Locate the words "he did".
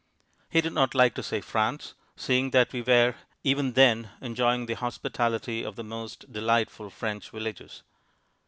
0.49-0.73